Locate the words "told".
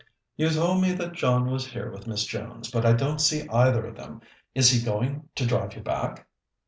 0.49-0.81